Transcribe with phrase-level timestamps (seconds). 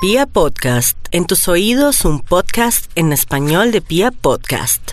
[0.00, 4.92] Pia Podcast, en tus oídos un podcast en español de Pia Podcast.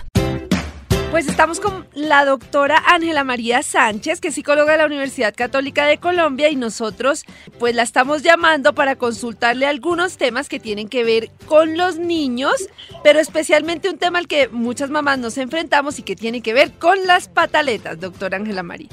[1.12, 5.86] Pues estamos con la doctora Ángela María Sánchez, que es psicóloga de la Universidad Católica
[5.86, 7.24] de Colombia y nosotros
[7.60, 12.68] pues la estamos llamando para consultarle algunos temas que tienen que ver con los niños,
[13.04, 16.72] pero especialmente un tema al que muchas mamás nos enfrentamos y que tiene que ver
[16.72, 18.88] con las pataletas, doctora Ángela María.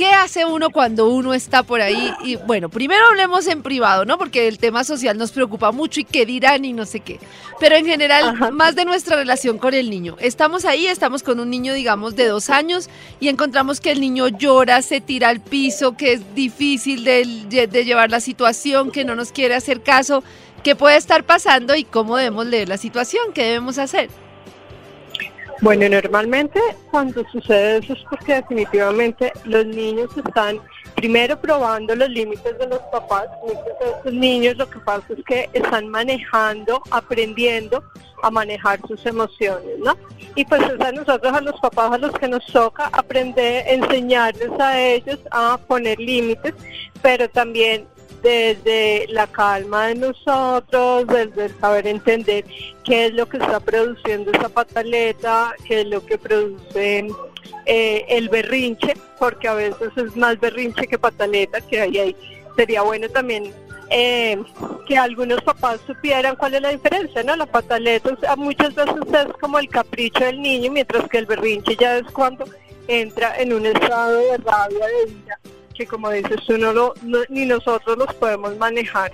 [0.00, 2.14] ¿Qué hace uno cuando uno está por ahí?
[2.24, 4.16] Y bueno, primero hablemos en privado, ¿no?
[4.16, 7.20] Porque el tema social nos preocupa mucho y qué dirán y no sé qué.
[7.58, 10.16] Pero en general, más de nuestra relación con el niño.
[10.18, 12.88] Estamos ahí, estamos con un niño, digamos, de dos años
[13.20, 17.84] y encontramos que el niño llora, se tira al piso, que es difícil de, de
[17.84, 20.24] llevar la situación, que no nos quiere hacer caso.
[20.64, 23.34] ¿Qué puede estar pasando y cómo debemos leer la situación?
[23.34, 24.08] ¿Qué debemos hacer?
[25.62, 26.58] Bueno, normalmente
[26.90, 30.58] cuando sucede eso es porque definitivamente los niños están
[30.94, 33.26] primero probando los límites de los papás.
[33.42, 37.84] Muchos de estos niños lo que pasa es que están manejando, aprendiendo
[38.22, 39.96] a manejar sus emociones, ¿no?
[40.34, 44.50] Y pues es a nosotros, a los papás, a los que nos toca aprender, enseñarles
[44.58, 46.54] a ellos a poner límites,
[47.02, 47.86] pero también
[48.22, 52.44] desde la calma de nosotros, desde el saber entender
[52.84, 57.08] qué es lo que está produciendo esa pataleta, qué es lo que produce
[57.66, 62.16] eh, el berrinche, porque a veces es más berrinche que pataleta, que ahí, ahí
[62.56, 63.52] sería bueno también
[63.90, 64.40] eh,
[64.86, 67.36] que algunos papás supieran cuál es la diferencia, ¿no?
[67.36, 71.98] La pataleta muchas veces es como el capricho del niño, mientras que el berrinche ya
[71.98, 72.44] es cuando
[72.86, 75.38] entra en un estado de rabia, de ira
[75.74, 76.92] que como dices tú, no
[77.28, 79.12] ni nosotros los podemos manejar.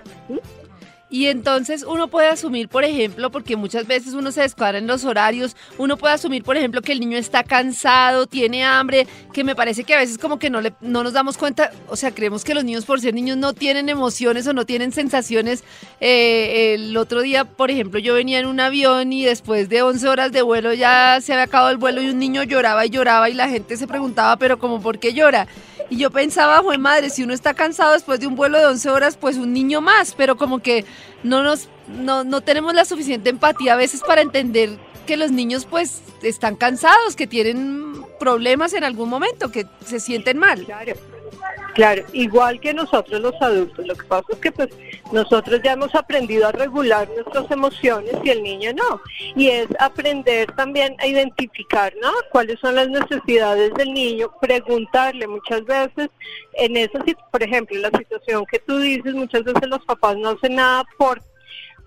[1.08, 5.04] Y entonces uno puede asumir, por ejemplo, porque muchas veces uno se descuadra en los
[5.04, 9.54] horarios, uno puede asumir, por ejemplo, que el niño está cansado, tiene hambre, que me
[9.54, 12.42] parece que a veces como que no, le, no nos damos cuenta, o sea, creemos
[12.42, 15.62] que los niños por ser niños no tienen emociones o no tienen sensaciones.
[16.00, 20.08] Eh, el otro día, por ejemplo, yo venía en un avión y después de 11
[20.08, 23.30] horas de vuelo ya se había acabado el vuelo y un niño lloraba y lloraba
[23.30, 25.46] y la gente se preguntaba, pero como, ¿por qué llora?
[25.88, 28.90] Y yo pensaba, joder madre, si uno está cansado después de un vuelo de 11
[28.90, 30.84] horas, pues un niño más, pero como que
[31.22, 35.66] no nos no, no tenemos la suficiente empatía a veces para entender que los niños
[35.66, 40.64] pues están cansados, que tienen problemas en algún momento, que se sienten mal.
[40.64, 40.94] Claro.
[41.76, 44.70] Claro, igual que nosotros los adultos, lo que pasa es que pues
[45.12, 49.02] nosotros ya hemos aprendido a regular nuestras emociones y el niño no.
[49.34, 52.10] Y es aprender también a identificar, ¿no?
[52.32, 56.08] Cuáles son las necesidades del niño, preguntarle muchas veces
[56.54, 56.98] en esa
[57.30, 61.20] por ejemplo, la situación que tú dices, muchas veces los papás no hacen nada por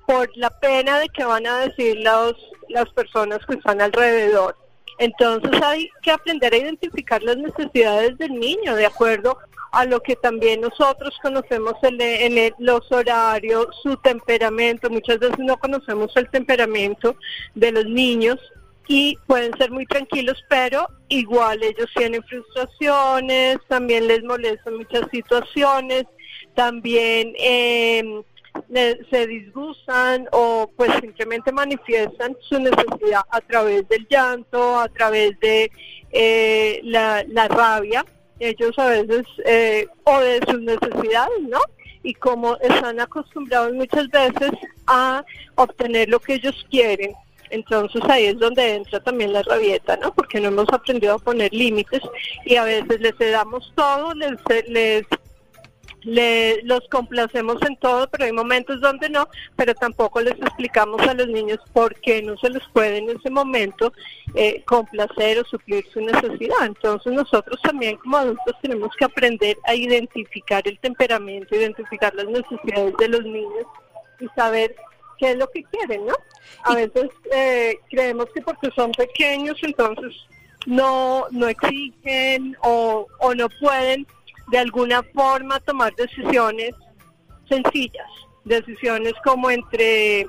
[0.06, 2.36] por la pena de que van a decir los,
[2.68, 4.56] las personas que están alrededor.
[5.00, 9.38] Entonces hay que aprender a identificar las necesidades del niño de acuerdo
[9.72, 14.90] a lo que también nosotros conocemos en, los horarios, su temperamento.
[14.90, 17.16] Muchas veces no conocemos el temperamento
[17.56, 18.38] de los niños
[18.88, 26.06] y pueden ser muy tranquilos, pero igual ellos tienen frustraciones, también les molestan muchas situaciones,
[26.56, 28.24] también eh,
[29.12, 35.72] se disgustan o pues simplemente manifiestan su necesidad a través del llanto, a través de
[36.12, 38.04] eh, la, la rabia
[38.40, 41.60] ellos a veces, eh, o de sus necesidades, ¿no?
[42.04, 44.52] Y como están acostumbrados muchas veces
[44.88, 45.24] a
[45.56, 47.14] obtener lo que ellos quieren,
[47.50, 50.14] entonces ahí es donde entra también la rabieta, ¿no?
[50.14, 52.02] Porque no hemos aprendido a poner límites
[52.46, 55.06] y a veces les damos todo, les, les
[56.04, 61.14] le, los complacemos en todo, pero hay momentos donde no, pero tampoco les explicamos a
[61.14, 63.92] los niños por qué no se les puede en ese momento
[64.36, 66.66] eh, complacer o suplir su necesidad.
[66.66, 72.96] Entonces nosotros también como adultos tenemos que aprender a identificar el temperamento, identificar las necesidades
[72.98, 73.66] de los niños
[74.20, 74.76] y saber
[75.18, 76.14] qué es lo que quieren, ¿no?
[76.64, 80.16] A veces eh, creemos que porque son pequeños entonces
[80.66, 84.06] no, no exigen o, o no pueden
[84.52, 86.74] de alguna forma tomar decisiones
[87.48, 88.08] sencillas,
[88.46, 90.28] decisiones como entre,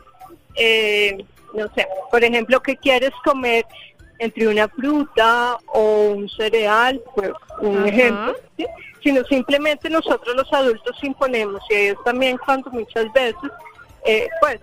[0.56, 1.24] eh,
[1.54, 3.66] no sé, por ejemplo, ¿qué quieres comer?
[4.20, 7.32] entre una fruta o un cereal, pues
[7.62, 8.36] un ejemplo,
[9.02, 13.50] sino simplemente nosotros los adultos imponemos y ellos también cuando muchas veces,
[14.04, 14.60] eh, pues,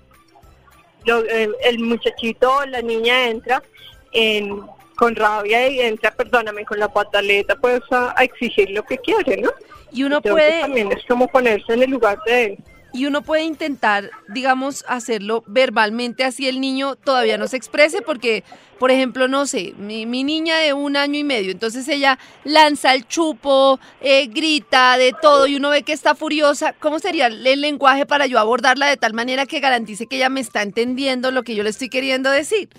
[1.05, 3.63] el, el, muchachito o la niña entra
[4.11, 4.61] en
[4.97, 9.51] con rabia y entra, perdóname, con la pataleta, pues a, exigir lo que quiere, ¿no?
[9.91, 10.61] Y uno puede...
[10.61, 12.57] También es como ponerse en el lugar de él.
[12.93, 18.43] y uno puede intentar, digamos, hacerlo verbalmente así el niño todavía no se exprese porque,
[18.79, 23.07] por ejemplo, no sé, mi, niña de un año y medio, entonces ella lanza el
[23.07, 28.05] chupo, eh, grita de todo y uno ve que está furiosa, ¿cómo sería el lenguaje
[28.07, 31.53] para yo abordarla de tal manera que garantice que ella me está entendiendo lo que
[31.53, 32.69] yo le estoy queriendo decir?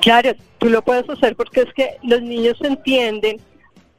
[0.00, 0.34] Claro,
[0.64, 3.38] tú lo puedes hacer porque es que los niños entienden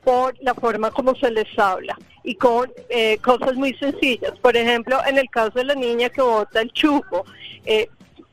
[0.04, 4.32] por la forma como se les habla y con eh, cosas muy sencillas.
[4.40, 7.24] Por ejemplo, en el caso de la niña que bota el chupo,
[7.66, 7.88] eh,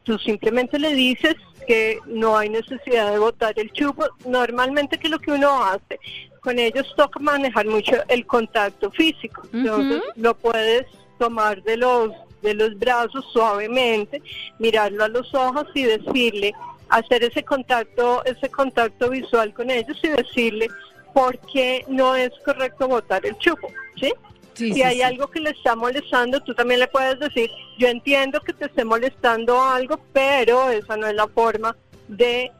[0.05, 1.34] tú simplemente le dices
[1.67, 4.06] que no hay necesidad de botar el chupo.
[4.26, 6.00] Normalmente que lo que uno hace,
[6.40, 9.43] con ellos toca manejar mucho el contacto físico.
[9.52, 10.87] Entonces lo puedes
[11.19, 14.20] tomar de los de los brazos suavemente,
[14.58, 16.52] mirarlo a los ojos y decirle,
[16.92, 20.68] hacer ese contacto, ese contacto visual con ellos y decirle,
[21.12, 23.68] porque no es correcto botar el chupo,
[24.00, 24.12] ¿sí?
[24.54, 28.52] si hay algo que le está molestando, tú también le puedes decir, yo entiendo que
[28.52, 31.74] te esté molestando algo, pero esa no es la forma
[32.08, 32.50] de,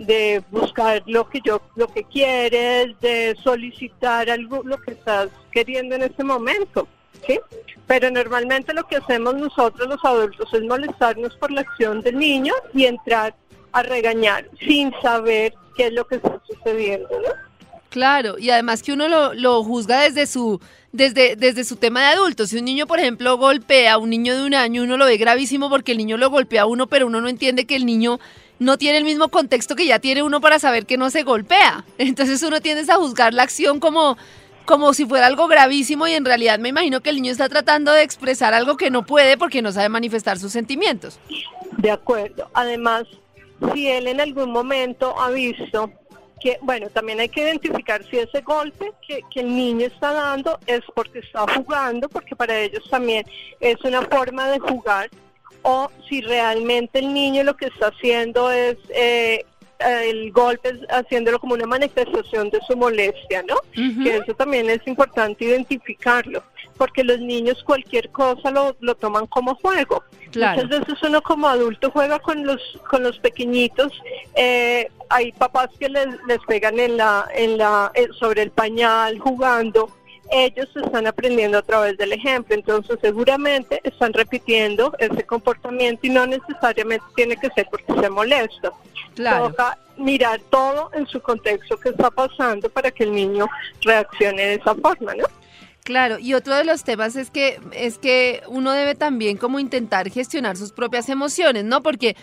[0.00, 5.94] de buscar lo que yo lo que quieres, de solicitar algo lo que estás queriendo
[5.94, 6.88] en ese momento,
[7.26, 7.38] ¿sí?
[7.86, 12.52] Pero normalmente lo que hacemos nosotros los adultos es molestarnos por la acción del niño
[12.74, 13.34] y entrar
[13.76, 17.46] a regañar sin saber qué es lo que está sucediendo, ¿no?
[17.90, 20.60] Claro, y además que uno lo, lo juzga desde su,
[20.92, 22.46] desde, desde su tema de adulto.
[22.46, 25.18] Si un niño, por ejemplo, golpea a un niño de un año, uno lo ve
[25.18, 28.18] gravísimo porque el niño lo golpea a uno, pero uno no entiende que el niño
[28.58, 31.84] no tiene el mismo contexto que ya tiene uno para saber que no se golpea.
[31.98, 34.16] Entonces uno tiende a juzgar la acción como,
[34.64, 37.92] como si fuera algo gravísimo y en realidad me imagino que el niño está tratando
[37.92, 41.18] de expresar algo que no puede porque no sabe manifestar sus sentimientos.
[41.76, 42.50] De acuerdo.
[42.54, 43.06] Además,
[43.72, 45.90] si él en algún momento ha visto
[46.40, 50.82] que, bueno, también hay que identificar si ese golpe que, el niño está dando es
[50.94, 53.24] porque está jugando, porque para ellos también
[53.60, 55.10] es una forma de jugar,
[55.62, 59.44] o si realmente el niño lo que está haciendo es eh,
[59.78, 63.56] el golpe haciéndolo como una manifestación de su molestia, ¿no?
[63.72, 66.42] Que eso también es importante identificarlo,
[66.76, 70.02] porque los niños cualquier cosa lo, lo toman como juego.
[70.28, 73.92] Muchas veces uno como adulto juega con los con los pequeñitos.
[74.34, 79.18] Eh, hay papás que les, les pegan en la en la eh, sobre el pañal
[79.18, 79.90] jugando
[80.30, 86.26] ellos están aprendiendo a través del ejemplo, entonces seguramente están repitiendo ese comportamiento y no
[86.26, 88.72] necesariamente tiene que ser porque se molesta.
[89.16, 89.48] Claro.
[89.48, 93.48] Toca mirar todo en su contexto que está pasando para que el niño
[93.82, 95.24] reaccione de esa forma, ¿no?
[95.82, 100.10] Claro, y otro de los temas es que es que uno debe también como intentar
[100.10, 101.82] gestionar sus propias emociones, ¿no?
[101.82, 102.16] Porque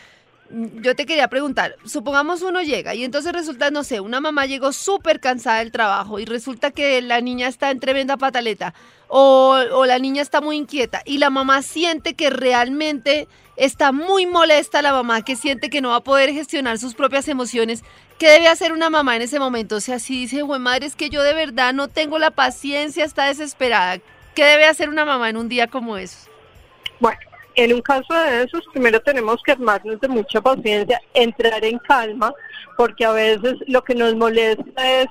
[0.50, 4.72] yo te quería preguntar, supongamos uno llega y entonces resulta, no sé, una mamá llegó
[4.72, 8.74] súper cansada del trabajo y resulta que la niña está en tremenda pataleta
[9.16, 13.28] o, la niña está muy inquieta y la mamá siente que realmente
[13.58, 17.28] está muy molesta la mamá, que siente que no va a poder gestionar sus propias
[17.28, 17.84] emociones.
[18.18, 19.76] ¿Qué debe hacer una mamá en ese momento?
[19.76, 23.06] O sea, si dice, güey, madre, es que yo de verdad no tengo la paciencia,
[23.06, 24.00] está desesperada.
[24.34, 26.28] ¿Qué debe hacer una mamá en un día como eso?
[27.00, 27.20] Bueno,
[27.54, 32.34] en un caso de esos, primero tenemos que armarnos de mucha paciencia, entrar en calma,
[32.78, 35.08] porque a veces lo que nos molesta es,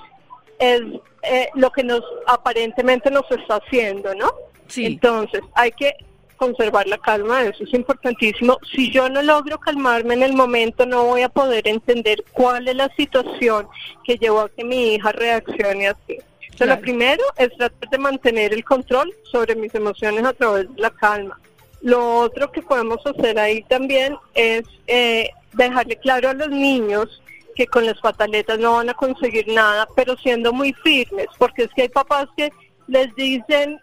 [0.58, 0.81] es
[1.23, 4.31] eh, lo que nos aparentemente nos está haciendo, ¿no?
[4.67, 4.87] Sí.
[4.87, 5.95] Entonces, hay que
[6.37, 8.59] conservar la calma, eso es importantísimo.
[8.75, 12.75] Si yo no logro calmarme en el momento, no voy a poder entender cuál es
[12.75, 13.69] la situación
[14.05, 16.19] que llevó a que mi hija reaccione así.
[16.41, 20.83] Entonces, lo primero es tratar de mantener el control sobre mis emociones a través de
[20.83, 21.39] la calma.
[21.81, 27.23] Lo otro que podemos hacer ahí también es eh, dejarle claro a los niños
[27.54, 31.71] que con las pataletas no van a conseguir nada, pero siendo muy firmes, porque es
[31.75, 32.50] que hay papás que
[32.88, 33.80] les dicen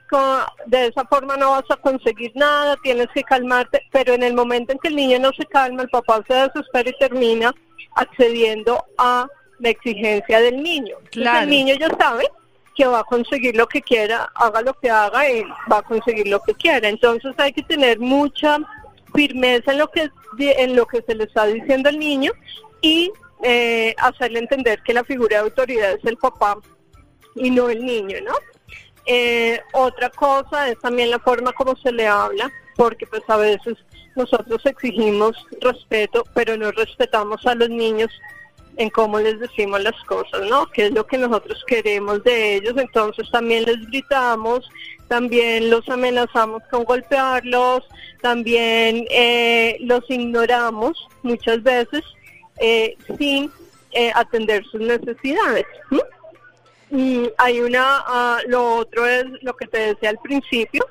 [0.67, 4.73] de esa forma no vas a conseguir nada, tienes que calmarte, pero en el momento
[4.73, 7.53] en que el niño no se calma, el papá se desespera y termina
[7.95, 9.27] accediendo a
[9.59, 10.97] la exigencia del niño.
[11.13, 12.29] el niño ya sabe
[12.75, 16.27] que va a conseguir lo que quiera, haga lo que haga y va a conseguir
[16.27, 16.87] lo que quiera.
[16.87, 18.57] Entonces hay que tener mucha
[19.13, 20.09] firmeza en lo que
[20.39, 22.31] en lo que se le está diciendo al niño
[22.81, 23.11] y
[23.43, 26.57] eh, hacerle entender que la figura de autoridad es el papá
[27.35, 28.33] y no el niño, ¿no?
[29.05, 33.77] Eh, otra cosa es también la forma como se le habla, porque pues a veces
[34.15, 38.11] nosotros exigimos respeto, pero no respetamos a los niños
[38.77, 40.65] en cómo les decimos las cosas, ¿no?
[40.67, 42.75] ¿Qué es lo que nosotros queremos de ellos?
[42.77, 44.69] Entonces también les gritamos,
[45.07, 47.81] también los amenazamos con golpearlos,
[48.21, 52.03] también eh, los ignoramos muchas veces
[52.59, 53.51] eh, sin
[53.91, 55.65] eh, atender sus necesidades.
[56.91, 60.85] Y hay una, ah, lo otro es lo que te decía al principio,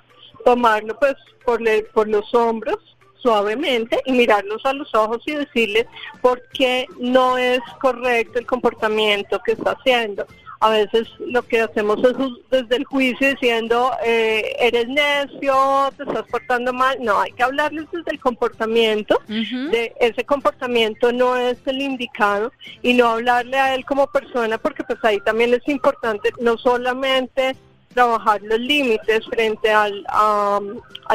[0.45, 1.61] tomarlo pues por,
[1.93, 2.79] por los hombros
[3.21, 5.87] suavemente y mirarlos a los ojos y decirles
[6.21, 10.27] por qué no es correcto el comportamiento que está haciendo.
[10.61, 12.17] A veces lo que hacemos es
[12.51, 15.55] desde el juicio diciendo, eh, eres necio,
[15.97, 16.99] te estás portando mal.
[17.01, 19.21] No, hay que hablarles desde el comportamiento.
[19.29, 24.85] de ese comportamiento no es el indicado y no hablarle a él como persona porque
[24.85, 27.57] pues ahí también es importante no solamente
[27.95, 30.61] trabajar los límites frente al, a,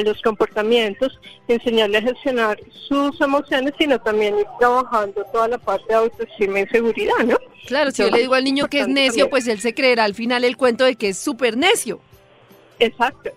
[0.03, 5.96] los comportamientos, enseñarle a gestionar sus emociones, sino también ir trabajando toda la parte de
[5.96, 7.38] autoestima y seguridad, ¿no?
[7.68, 10.15] Claro, si yo le digo al niño que es necio, pues él se creerá al
[10.15, 12.01] final el cuento de que es súper necio.
[12.80, 13.32] Exacto.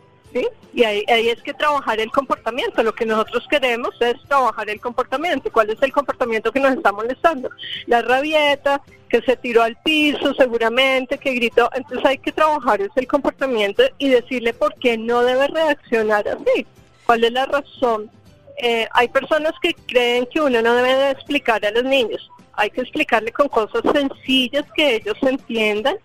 [0.73, 2.83] Y ahí, es que trabajar el comportamiento.
[2.83, 5.51] Lo que nosotros queremos es trabajar el comportamiento.
[5.51, 7.51] ¿Cuál es el comportamiento que nos está molestando?
[7.87, 11.71] La rabieta, que se tiró al piso seguramente, que gritó.
[11.75, 16.67] Entonces hay que trabajar ese el comportamiento y decirle por qué no debe reaccionar así.
[17.07, 18.11] ¿Cuál es la razón?
[18.59, 22.31] Eh, hay personas que creen que uno no debe de explicar a los niños.
[22.55, 25.97] Hay que explicarle con cosas sencillas que ellos entiendan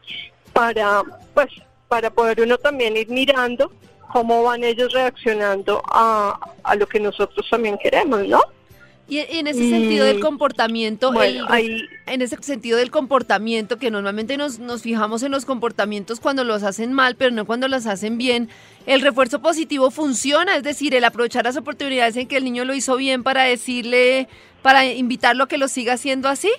[0.54, 1.02] para,
[1.34, 1.50] pues,
[1.88, 3.72] para poder uno también ir mirando
[4.12, 8.42] cómo van ellos reaccionando a, a lo que nosotros también queremos, ¿no?
[9.12, 14.84] Y en ese sentido del comportamiento, en ese sentido del comportamiento, que normalmente nos, nos
[14.84, 18.48] fijamos en los comportamientos cuando los hacen mal, pero no cuando los hacen bien,
[18.86, 22.74] el refuerzo positivo funciona, es decir, el aprovechar las oportunidades en que el niño lo
[22.74, 24.30] hizo bien para decirle,
[24.62, 26.52] para invitarlo a que lo siga haciendo así.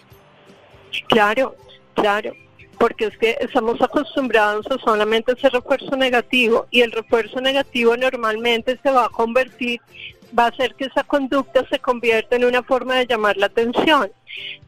[1.08, 1.56] Claro,
[1.94, 2.34] claro
[2.82, 8.76] porque es que estamos acostumbrados a solamente hacer refuerzo negativo y el refuerzo negativo normalmente
[8.82, 9.80] se va a convertir,
[10.36, 14.10] va a hacer que esa conducta se convierta en una forma de llamar la atención.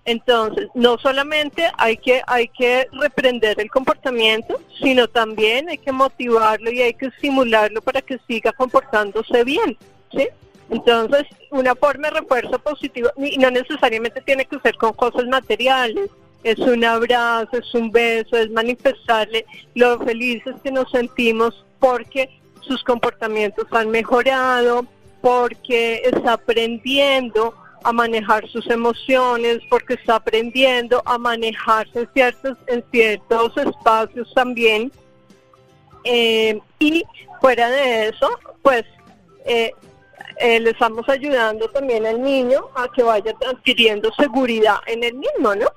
[0.04, 6.71] Entonces, no solamente hay que, hay que reprender el comportamiento, sino también hay que motivarlo
[6.71, 9.76] y hay que estimularlo para que siga comportándose bien.
[10.12, 10.28] ¿sí?
[10.71, 16.11] Entonces, una forma de refuerzo positivo, y no necesariamente tiene que ser con cosas materiales,
[16.44, 22.28] es un abrazo, es un beso, es manifestarle lo felices que nos sentimos porque
[22.60, 24.86] sus comportamientos han mejorado,
[25.20, 32.84] porque está aprendiendo a manejar sus emociones, porque está aprendiendo a manejarse en ciertos, en
[32.90, 34.92] ciertos espacios también.
[36.04, 37.04] Eh, y
[37.40, 38.28] fuera de eso,
[38.62, 38.84] pues
[39.46, 39.72] eh,
[40.40, 45.54] eh, le estamos ayudando también al niño a que vaya adquiriendo seguridad en el mismo,
[45.54, 45.68] ¿no?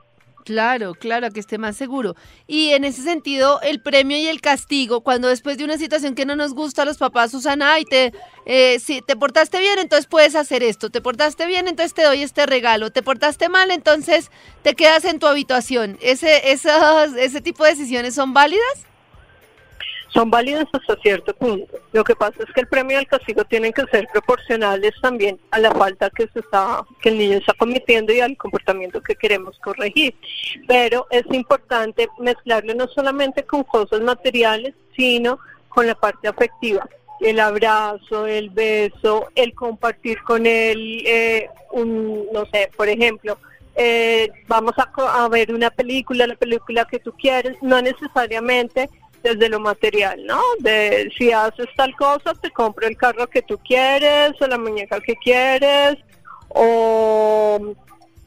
[0.48, 2.16] Claro, claro, que esté más seguro.
[2.48, 6.26] Y en ese sentido, el premio y el castigo, cuando después de una situación que
[6.26, 8.14] no nos gusta, los papás usan, ay, te,
[8.46, 12.22] eh, si te portaste bien, entonces puedes hacer esto, te portaste bien, entonces te doy
[12.24, 14.32] este regalo, te portaste mal, entonces
[14.64, 15.98] te quedas en tu habitación.
[16.02, 18.87] ¿Ese, ¿Ese tipo de decisiones son válidas?
[20.10, 21.78] Son válidas hasta cierto punto.
[21.92, 25.40] Lo que pasa es que el premio y el castigo tienen que ser proporcionales también
[25.52, 29.16] a la falta que se está, que el niño está cometiendo y al comportamiento que
[29.16, 30.16] queremos corregir.
[30.68, 36.88] Pero es importante mezclarlo no solamente con cosas materiales, sino con la parte afectiva.
[37.20, 43.38] El abrazo, el beso, el compartir con él, eh, un, no sé, por ejemplo,
[43.76, 48.90] eh, vamos a, a ver una película, la película que tú quieres, no necesariamente
[49.28, 50.42] desde lo material, ¿no?
[50.60, 55.00] De si haces tal cosa, te compro el carro que tú quieres, o la muñeca
[55.02, 55.98] que quieres,
[56.50, 57.76] o,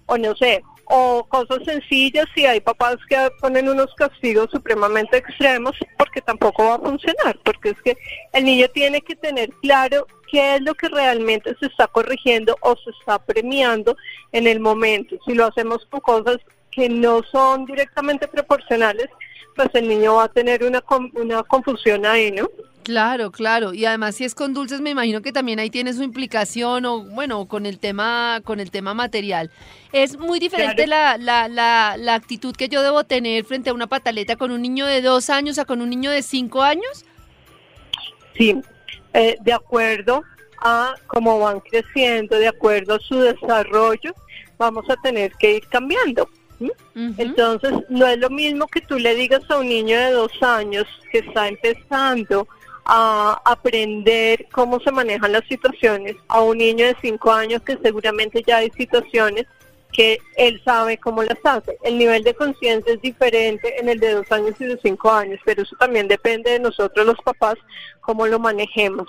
[0.07, 5.77] o no sé, o cosas sencillas si hay papás que ponen unos castigos supremamente extremos
[5.97, 7.97] porque tampoco va a funcionar, porque es que
[8.33, 12.77] el niño tiene que tener claro qué es lo que realmente se está corrigiendo o
[12.77, 13.97] se está premiando
[14.33, 15.17] en el momento.
[15.27, 16.39] Si lo hacemos con cosas
[16.73, 19.09] que no son directamente proporcionales,
[19.61, 20.83] pues el niño va a tener una,
[21.15, 22.49] una confusión ahí, ¿no?
[22.83, 23.75] Claro, claro.
[23.75, 27.01] Y además si es con dulces, me imagino que también ahí tiene su implicación o
[27.03, 29.51] bueno, con el tema, con el tema material.
[29.93, 33.87] Es muy diferente la, la, la, la, actitud que yo debo tener frente a una
[33.87, 37.05] pataleta con un niño de dos años a con un niño de cinco años.
[38.37, 38.59] Sí,
[39.13, 40.23] eh, de acuerdo
[40.63, 44.15] a cómo van creciendo, de acuerdo a su desarrollo,
[44.57, 46.31] vamos a tener que ir cambiando.
[46.95, 50.87] Entonces, no es lo mismo que tú le digas a un niño de dos años
[51.11, 52.47] que está empezando
[52.85, 58.43] a aprender cómo se manejan las situaciones, a un niño de cinco años que seguramente
[58.47, 59.47] ya hay situaciones
[59.93, 61.77] que él sabe cómo las hace.
[61.83, 65.41] El nivel de conciencia es diferente en el de dos años y de cinco años,
[65.45, 67.57] pero eso también depende de nosotros los papás,
[68.01, 69.07] cómo lo manejemos.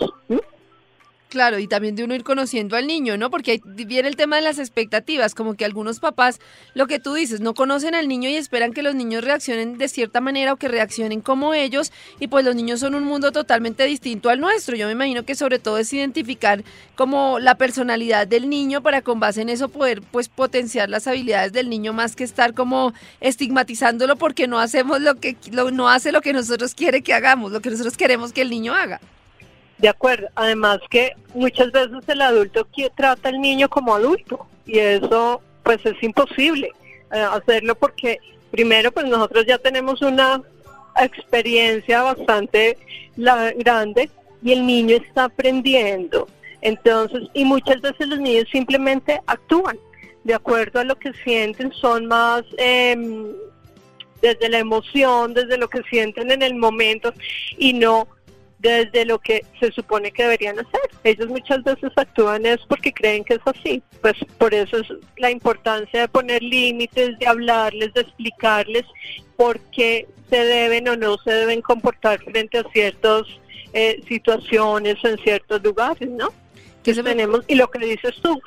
[1.31, 3.29] Claro, y también de uno ir conociendo al niño, ¿no?
[3.29, 6.41] Porque viene el tema de las expectativas, como que algunos papás,
[6.73, 9.87] lo que tú dices, no conocen al niño y esperan que los niños reaccionen de
[9.87, 13.85] cierta manera o que reaccionen como ellos, y pues los niños son un mundo totalmente
[13.85, 14.75] distinto al nuestro.
[14.75, 19.21] Yo me imagino que sobre todo es identificar como la personalidad del niño para con
[19.21, 24.17] base en eso poder pues potenciar las habilidades del niño más que estar como estigmatizándolo
[24.17, 25.37] porque no hacemos lo que
[25.71, 28.75] no hace lo que nosotros quiere que hagamos, lo que nosotros queremos que el niño
[28.75, 28.99] haga.
[29.81, 30.27] De acuerdo.
[30.35, 36.01] Además que muchas veces el adulto trata al niño como adulto y eso pues es
[36.01, 36.71] imposible
[37.11, 38.19] eh, hacerlo porque
[38.51, 40.41] primero pues nosotros ya tenemos una
[40.99, 42.77] experiencia bastante
[43.15, 44.09] grande
[44.43, 46.27] y el niño está aprendiendo.
[46.61, 49.77] Entonces, y muchas veces los niños simplemente actúan
[50.23, 53.27] de acuerdo a lo que sienten, son más em,
[54.21, 57.11] desde la emoción, desde lo que sienten en el momento
[57.57, 58.07] y no
[58.61, 60.81] desde lo que se supone que deberían hacer.
[61.03, 63.81] Ellos muchas veces actúan es porque creen que es así.
[64.01, 64.87] Pues por eso es
[65.17, 68.83] la importancia de poner límites, de hablarles, de explicarles
[69.35, 73.23] por qué se deben o no se deben comportar frente a ciertas
[73.73, 76.29] eh, situaciones en ciertos lugares, ¿no?
[76.83, 78.39] Que tenemos y lo que dices tú,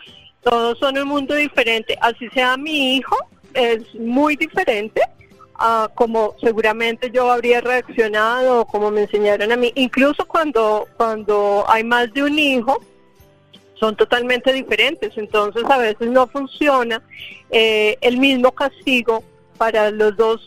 [0.43, 1.97] todos son un mundo diferente.
[2.01, 3.17] Así sea mi hijo,
[3.53, 5.01] es muy diferente
[5.95, 12.13] como seguramente yo habría reaccionado, como me enseñaron a mí, incluso cuando, cuando hay más
[12.13, 12.83] de un hijo,
[13.75, 17.03] son totalmente diferentes, entonces a veces no funciona
[17.51, 19.23] eh, el mismo castigo
[19.59, 20.41] para los dos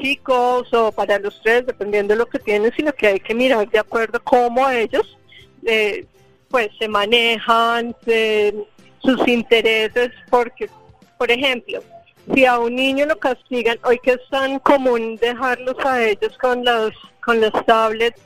[0.00, 3.68] chicos o para los tres, dependiendo de lo que tienen, sino que hay que mirar
[3.68, 5.16] de acuerdo cómo ellos
[5.64, 6.06] eh,
[6.48, 7.94] pues se manejan,
[9.00, 10.68] sus intereses, porque,
[11.18, 11.80] por ejemplo,
[12.32, 16.64] si a un niño lo castigan, hoy que es tan común dejarlos a ellos con
[16.64, 16.90] las,
[17.24, 18.20] con las tablets,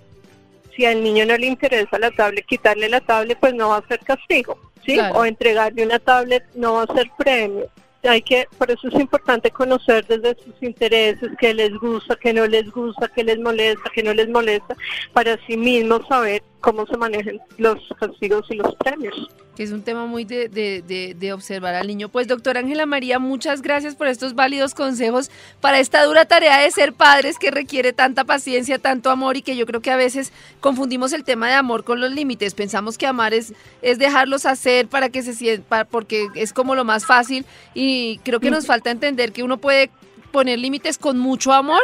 [0.75, 3.88] si al niño no le interesa la tablet, quitarle la tablet, pues no va a
[3.88, 4.99] ser castigo, ¿sí?
[5.14, 7.66] O entregarle una tablet no va a ser premio.
[8.02, 12.47] Hay que, por eso es importante conocer desde sus intereses, qué les gusta, qué no
[12.47, 14.75] les gusta, qué les molesta, qué no les molesta,
[15.12, 19.29] para sí mismos saber cómo se manejan los castigos y los premios
[19.61, 22.09] que es un tema muy de, de, observar al niño.
[22.09, 26.71] Pues doctora Ángela María, muchas gracias por estos válidos consejos para esta dura tarea de
[26.71, 30.33] ser padres que requiere tanta paciencia, tanto amor y que yo creo que a veces
[30.61, 32.55] confundimos el tema de amor con los límites.
[32.55, 33.52] Pensamos que amar es,
[33.83, 38.40] es dejarlos hacer para que se sientan, porque es como lo más fácil y creo
[38.40, 39.90] que nos falta entender que uno puede
[40.31, 41.83] poner límites con mucho amor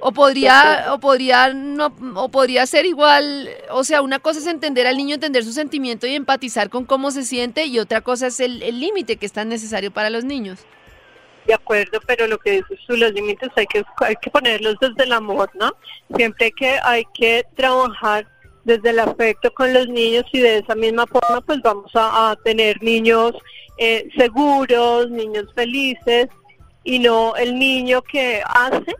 [0.00, 4.86] o podría o podría no o podría ser igual o sea una cosa es entender
[4.86, 8.40] al niño entender su sentimiento y empatizar con cómo se siente y otra cosa es
[8.40, 10.66] el límite que es tan necesario para los niños.
[11.46, 15.04] De acuerdo pero lo que dices tú los límites hay que hay que ponerlos desde
[15.04, 15.76] el amor no
[16.16, 18.26] siempre que hay que trabajar
[18.64, 22.82] desde el afecto con los niños y de esa misma forma pues vamos a, tener
[22.82, 23.32] niños
[23.76, 26.28] eh, seguros niños felices
[26.84, 28.94] y no el niño que hace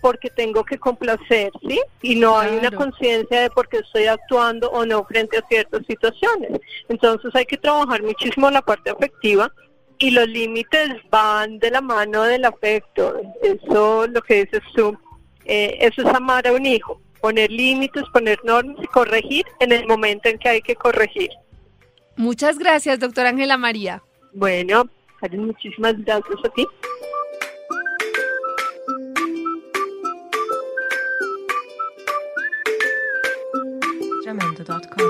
[0.00, 1.80] porque tengo que complacer, ¿sí?
[2.02, 5.82] Y no hay una conciencia de por qué estoy actuando o no frente a ciertas
[5.86, 6.58] situaciones.
[6.88, 9.52] Entonces hay que trabajar muchísimo la parte afectiva
[9.98, 13.20] y los límites van de la mano del afecto.
[13.42, 14.96] Eso lo que dices tú,
[15.44, 19.86] eh, eso es amar a un hijo, poner límites, poner normas y corregir en el
[19.86, 21.30] momento en que hay que corregir.
[22.16, 24.02] Muchas gracias, doctora Ángela María.
[24.32, 24.88] Bueno,
[25.32, 26.66] muchísimas gracias a ti.
[34.60, 35.09] Melinda.com.